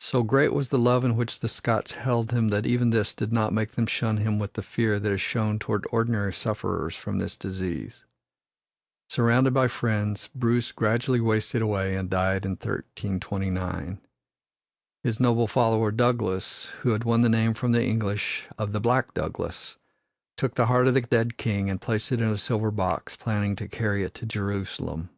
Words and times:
So 0.00 0.22
great 0.22 0.52
was 0.52 0.68
the 0.68 0.78
love 0.78 1.02
in 1.02 1.16
which 1.16 1.40
the 1.40 1.48
Scots 1.48 1.92
held 1.92 2.30
him 2.30 2.48
that 2.48 2.66
even 2.66 2.90
this 2.90 3.14
did 3.14 3.32
not 3.32 3.54
make 3.54 3.72
them 3.72 3.86
shun 3.86 4.18
him 4.18 4.38
with 4.38 4.52
the 4.52 4.60
fear 4.62 5.00
that 5.00 5.10
is 5.10 5.22
shown 5.22 5.58
toward 5.58 5.86
ordinary 5.90 6.34
sufferers 6.34 6.94
from 6.94 7.18
this 7.18 7.38
disease. 7.38 8.04
Surrounded 9.08 9.54
by 9.54 9.68
friends, 9.68 10.28
Bruce 10.34 10.72
gradually 10.72 11.22
wasted 11.22 11.62
away 11.62 11.96
and 11.96 12.10
died 12.10 12.44
in 12.44 12.50
1329. 12.50 13.98
His 15.02 15.18
noble 15.18 15.46
follower, 15.46 15.90
Douglas, 15.90 16.66
who 16.82 16.90
had 16.90 17.04
won 17.04 17.22
the 17.22 17.30
name 17.30 17.54
from 17.54 17.72
the 17.72 17.82
English 17.82 18.46
of 18.58 18.72
"the 18.72 18.80
black 18.80 19.14
Douglas," 19.14 19.78
took 20.36 20.54
the 20.54 20.66
heart 20.66 20.86
of 20.86 20.92
the 20.92 21.00
dead 21.00 21.38
king 21.38 21.70
and 21.70 21.80
placed 21.80 22.12
it 22.12 22.20
in 22.20 22.28
a 22.28 22.36
silver 22.36 22.70
box, 22.70 23.16
planning 23.16 23.56
to 23.56 23.68
carry 23.68 24.02
it 24.04 24.12
to 24.16 24.26
Jerusalem. 24.26 25.08